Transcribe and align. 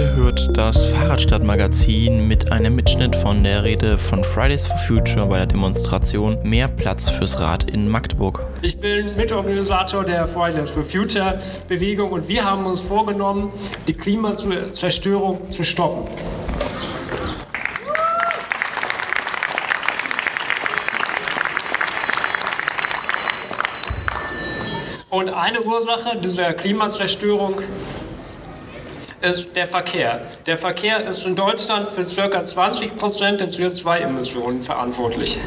Ihr 0.00 0.14
hört 0.16 0.56
das 0.56 0.86
Fahrradstadtmagazin 0.86 2.26
mit 2.26 2.50
einem 2.50 2.74
Mitschnitt 2.74 3.14
von 3.16 3.44
der 3.44 3.64
Rede 3.64 3.98
von 3.98 4.24
Fridays 4.24 4.66
for 4.66 4.78
Future 4.78 5.26
bei 5.26 5.36
der 5.36 5.44
Demonstration 5.44 6.38
Mehr 6.42 6.68
Platz 6.68 7.10
fürs 7.10 7.38
Rad 7.38 7.64
in 7.64 7.86
Magdeburg. 7.86 8.42
Ich 8.62 8.80
bin 8.80 9.14
Mitorganisator 9.14 10.02
der 10.02 10.26
Fridays 10.26 10.70
for 10.70 10.84
Future 10.84 11.38
Bewegung 11.68 12.12
und 12.12 12.28
wir 12.28 12.42
haben 12.42 12.64
uns 12.64 12.80
vorgenommen, 12.80 13.52
die 13.88 13.92
Klimazerstörung 13.92 15.50
zu 15.50 15.64
stoppen. 15.64 16.08
Und 25.10 25.28
eine 25.28 25.60
Ursache 25.60 26.16
dieser 26.16 26.54
Klimazerstörung 26.54 27.56
ist 29.20 29.54
der 29.54 29.66
Verkehr. 29.66 30.22
Der 30.46 30.56
Verkehr 30.56 31.08
ist 31.08 31.26
in 31.26 31.36
Deutschland 31.36 31.88
für 31.90 32.04
ca. 32.04 32.42
20 32.42 32.96
Prozent 32.96 33.40
der 33.40 33.48
CO2-Emissionen 33.48 34.62
verantwortlich. 34.62 35.38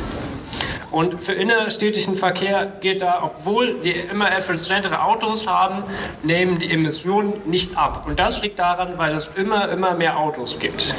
Und 0.92 1.24
für 1.24 1.34
innerstädtischen 1.34 2.18
Verkehr 2.18 2.72
geht 2.80 3.02
da, 3.02 3.24
obwohl 3.24 3.84
wir 3.84 4.12
immer 4.12 4.32
effizientere 4.32 5.02
Autos 5.02 5.48
haben, 5.48 5.84
nehmen 6.22 6.60
die 6.60 6.72
Emissionen 6.72 7.34
nicht 7.46 7.76
ab. 7.76 8.04
Und 8.06 8.20
das 8.20 8.44
liegt 8.44 8.60
daran, 8.60 8.98
weil 8.98 9.16
es 9.16 9.32
immer, 9.36 9.70
immer 9.70 9.96
mehr 9.96 10.20
Autos 10.20 10.60
gibt. 10.60 10.94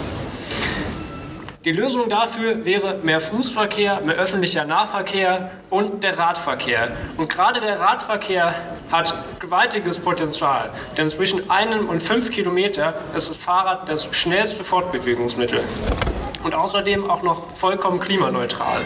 Die 1.64 1.73
Lösung 1.73 2.10
dafür 2.10 2.66
wäre 2.66 2.98
mehr 3.02 3.23
Fußverkehr, 3.23 4.02
mehr 4.02 4.16
öffentlicher 4.16 4.66
Nahverkehr 4.66 5.50
und 5.70 6.05
der 6.05 6.18
Radverkehr. 6.18 6.95
Und 7.16 7.30
gerade 7.30 7.59
der 7.62 7.80
Radverkehr 7.80 8.55
hat 8.92 9.14
gewaltiges 9.41 9.98
Potenzial, 9.98 10.69
denn 10.98 11.08
zwischen 11.08 11.50
einem 11.50 11.88
und 11.88 12.02
fünf 12.02 12.30
Kilometer 12.30 12.92
ist 13.16 13.30
das 13.30 13.38
Fahrrad 13.38 13.88
das 13.88 14.14
schnellste 14.14 14.62
Fortbewegungsmittel 14.62 15.61
und 16.42 16.55
außerdem 16.55 17.08
auch 17.08 17.22
noch 17.22 17.56
vollkommen 17.56 17.98
klimaneutral. 17.98 18.83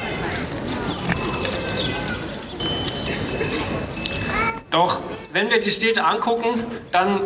Doch 4.71 5.01
wenn 5.33 5.51
wir 5.51 5.61
die 5.61 5.71
Städte 5.71 6.05
angucken, 6.05 6.63
dann 6.93 7.21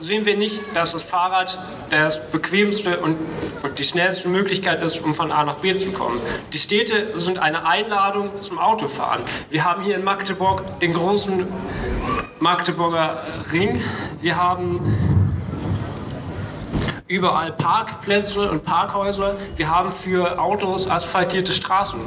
sehen 0.00 0.24
wir 0.24 0.36
nicht, 0.36 0.60
dass 0.74 0.92
das 0.92 1.02
Fahrrad 1.02 1.58
das 1.90 2.30
bequemste 2.30 2.98
und, 2.98 3.18
und 3.62 3.78
die 3.78 3.84
schnellste 3.84 4.28
Möglichkeit 4.30 4.82
ist, 4.82 5.04
um 5.04 5.14
von 5.14 5.30
A 5.30 5.44
nach 5.44 5.56
B 5.56 5.74
zu 5.78 5.92
kommen. 5.92 6.20
Die 6.54 6.58
Städte 6.58 7.18
sind 7.18 7.40
eine 7.40 7.66
Einladung 7.66 8.40
zum 8.40 8.58
Autofahren. 8.58 9.20
Wir 9.50 9.64
haben 9.64 9.82
hier 9.82 9.96
in 9.96 10.04
Magdeburg 10.04 10.80
den 10.80 10.94
großen 10.94 11.46
Magdeburger 12.40 13.24
Ring. 13.52 13.82
Wir 14.22 14.36
haben 14.36 15.17
überall 17.08 17.52
Parkplätze 17.52 18.50
und 18.50 18.64
Parkhäuser. 18.64 19.36
Wir 19.56 19.74
haben 19.74 19.90
für 19.90 20.38
Autos 20.38 20.88
asphaltierte 20.88 21.52
Straßen. 21.52 22.00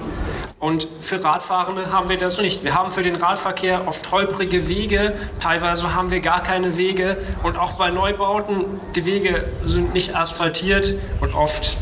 Und 0.59 0.87
für 1.01 1.23
Radfahrende 1.23 1.91
haben 1.91 2.07
wir 2.07 2.19
das 2.19 2.39
nicht. 2.39 2.63
Wir 2.63 2.75
haben 2.75 2.91
für 2.91 3.01
den 3.01 3.15
Radverkehr 3.15 3.87
oft 3.87 4.11
holprige 4.11 4.67
Wege, 4.67 5.13
teilweise 5.39 5.95
haben 5.95 6.11
wir 6.11 6.19
gar 6.19 6.43
keine 6.43 6.77
Wege 6.77 7.17
und 7.41 7.57
auch 7.57 7.73
bei 7.73 7.89
Neubauten, 7.89 8.79
die 8.95 9.05
Wege 9.05 9.45
sind 9.63 9.95
nicht 9.95 10.15
asphaltiert 10.15 10.93
und 11.19 11.33
oft 11.33 11.77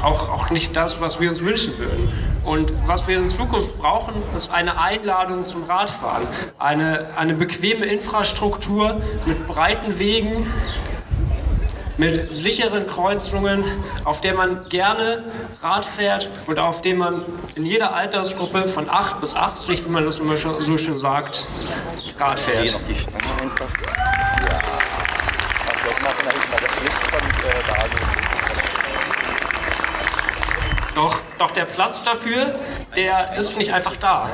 auch, 0.00 0.28
auch 0.28 0.50
nicht 0.50 0.76
das, 0.76 1.00
was 1.00 1.18
wir 1.18 1.28
uns 1.28 1.42
wünschen 1.42 1.76
würden. 1.76 2.08
Und 2.44 2.72
was 2.86 3.08
wir 3.08 3.18
in 3.18 3.28
Zukunft 3.28 3.76
brauchen, 3.78 4.14
ist 4.36 4.52
eine 4.52 4.80
Einladung 4.80 5.42
zum 5.42 5.64
Radfahren. 5.64 6.22
Eine, 6.56 7.08
eine 7.16 7.34
bequeme 7.34 7.84
Infrastruktur 7.84 9.02
mit 9.26 9.48
breiten 9.48 9.98
Wegen, 9.98 10.46
mit 11.98 12.34
sicheren 12.34 12.86
Kreuzungen, 12.86 13.64
auf 14.04 14.20
der 14.20 14.34
man 14.34 14.68
gerne 14.68 15.24
Rad 15.62 15.84
fährt 15.84 16.30
und 16.46 16.58
auf 16.58 16.80
dem 16.80 16.98
man 16.98 17.24
in 17.56 17.66
jeder 17.66 17.92
Altersgruppe 17.92 18.68
von 18.68 18.88
8 18.88 19.20
bis 19.20 19.34
80, 19.34 19.84
wie 19.84 19.90
man 19.90 20.04
das 20.04 20.20
immer 20.20 20.36
so 20.36 20.78
schön 20.78 20.98
sagt, 20.98 21.46
Rad 22.18 22.40
fährt. 22.40 22.78
Doch, 30.94 31.20
doch 31.38 31.50
der 31.50 31.64
Platz 31.64 32.02
dafür, 32.02 32.54
der 32.96 33.36
ist 33.36 33.56
nicht 33.58 33.72
einfach 33.72 33.96
da. 33.96 34.28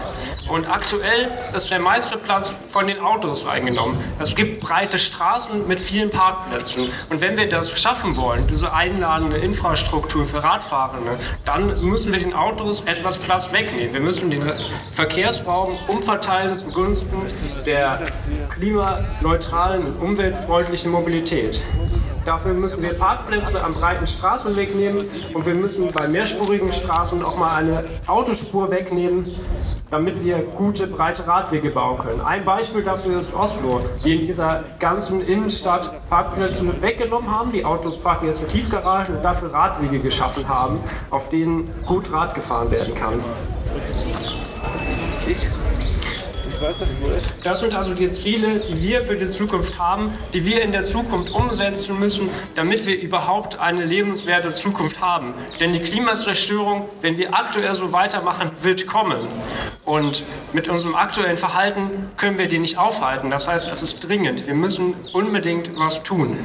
Und 0.48 0.70
aktuell 0.70 1.30
ist 1.56 1.70
der 1.70 1.78
meiste 1.78 2.18
Platz 2.18 2.54
von 2.68 2.86
den 2.86 3.00
Autos 3.00 3.46
eingenommen. 3.46 3.98
Es 4.18 4.36
gibt 4.36 4.60
breite 4.60 4.98
Straßen 4.98 5.66
mit 5.66 5.80
vielen 5.80 6.10
Parkplätzen. 6.10 6.88
Und 7.08 7.20
wenn 7.20 7.36
wir 7.36 7.48
das 7.48 7.78
schaffen 7.78 8.16
wollen, 8.16 8.46
diese 8.46 8.72
einladende 8.72 9.38
Infrastruktur 9.38 10.26
für 10.26 10.42
Radfahrende, 10.42 11.18
dann 11.46 11.82
müssen 11.82 12.12
wir 12.12 12.20
den 12.20 12.34
Autos 12.34 12.82
etwas 12.82 13.16
Platz 13.16 13.52
wegnehmen. 13.52 13.94
Wir 13.94 14.00
müssen 14.00 14.30
den 14.30 14.42
Verkehrsraum 14.92 15.78
umverteilen 15.88 16.58
zugunsten 16.58 17.18
der 17.64 18.02
klimaneutralen 18.54 19.86
und 19.86 20.02
umweltfreundlichen 20.02 20.90
Mobilität. 20.90 21.62
Dafür 22.24 22.54
müssen 22.54 22.82
wir 22.82 22.94
Parkplätze 22.94 23.62
am 23.62 23.74
breiten 23.74 24.06
Straßen 24.06 24.56
wegnehmen 24.56 25.04
und 25.34 25.44
wir 25.44 25.54
müssen 25.54 25.92
bei 25.92 26.08
mehrspurigen 26.08 26.72
Straßen 26.72 27.22
auch 27.22 27.36
mal 27.36 27.54
eine 27.54 27.84
Autospur 28.06 28.70
wegnehmen, 28.70 29.34
damit 29.90 30.24
wir 30.24 30.38
gute, 30.38 30.86
breite 30.86 31.26
Radwege 31.26 31.70
bauen 31.70 31.98
können. 31.98 32.22
Ein 32.22 32.44
Beispiel 32.46 32.82
dafür 32.82 33.18
ist 33.18 33.34
Oslo, 33.34 33.80
die 34.04 34.20
in 34.20 34.26
dieser 34.26 34.64
ganzen 34.78 35.20
Innenstadt 35.20 36.08
Parkplätze 36.08 36.64
weggenommen 36.80 37.30
haben. 37.30 37.52
Die 37.52 37.64
Autos 37.64 37.98
parken 37.98 38.26
jetzt 38.26 38.42
in 38.42 38.48
Tiefgaragen 38.48 39.16
und 39.16 39.22
dafür 39.22 39.52
Radwege 39.52 39.98
geschaffen 39.98 40.48
haben, 40.48 40.80
auf 41.10 41.28
denen 41.28 41.70
gut 41.86 42.10
Rad 42.10 42.34
gefahren 42.34 42.70
werden 42.70 42.94
kann. 42.94 43.20
Das 47.42 47.60
sind 47.60 47.74
also 47.74 47.94
die 47.94 48.10
Ziele, 48.12 48.60
die 48.60 48.82
wir 48.82 49.02
für 49.02 49.16
die 49.16 49.26
Zukunft 49.26 49.78
haben, 49.78 50.12
die 50.32 50.44
wir 50.44 50.62
in 50.62 50.72
der 50.72 50.82
Zukunft 50.82 51.32
umsetzen 51.32 51.98
müssen, 51.98 52.30
damit 52.54 52.86
wir 52.86 52.98
überhaupt 53.00 53.58
eine 53.58 53.84
lebenswerte 53.84 54.52
Zukunft 54.52 55.00
haben. 55.00 55.34
Denn 55.60 55.72
die 55.72 55.80
Klimazerstörung, 55.80 56.88
wenn 57.02 57.16
wir 57.16 57.34
aktuell 57.34 57.74
so 57.74 57.92
weitermachen, 57.92 58.50
wird 58.62 58.86
kommen. 58.86 59.28
Und 59.84 60.24
mit 60.52 60.68
unserem 60.68 60.94
aktuellen 60.94 61.36
Verhalten 61.36 61.90
können 62.16 62.38
wir 62.38 62.48
die 62.48 62.58
nicht 62.58 62.78
aufhalten. 62.78 63.30
Das 63.30 63.48
heißt, 63.48 63.68
es 63.70 63.82
ist 63.82 64.08
dringend. 64.08 64.46
Wir 64.46 64.54
müssen 64.54 64.94
unbedingt 65.12 65.70
was 65.78 66.02
tun. 66.02 66.38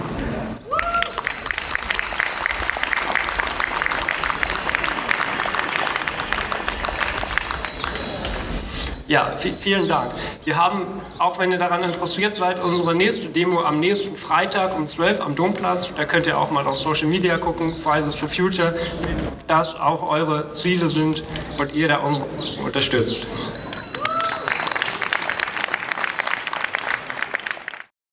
Ja, 9.10 9.34
vielen 9.38 9.88
Dank. 9.88 10.12
Wir 10.46 10.56
haben, 10.56 10.84
auch 11.18 11.40
wenn 11.40 11.52
ihr 11.52 11.58
daran 11.58 11.84
interessiert 11.84 12.38
seid, 12.38 12.62
unsere 12.64 12.94
nächste 12.94 13.28
Demo 13.28 13.60
am 13.62 13.80
nächsten 13.80 14.16
Freitag 14.16 14.78
um 14.78 14.86
12 14.86 15.20
am 15.20 15.36
Domplatz. 15.36 15.92
Da 15.96 16.06
könnt 16.06 16.28
ihr 16.28 16.38
auch 16.38 16.52
mal 16.52 16.68
auf 16.68 16.78
Social 16.78 17.08
Media 17.08 17.40
gucken, 17.40 17.76
Fridays 17.76 18.14
for 18.14 18.30
Future, 18.30 18.76
dass 19.48 19.76
auch 19.76 20.08
eure 20.08 20.54
Ziele 20.54 20.92
sind 20.92 21.24
und 21.58 21.74
ihr 21.74 21.88
da 21.88 21.98
uns 21.98 22.22
unterstützt. 22.64 23.26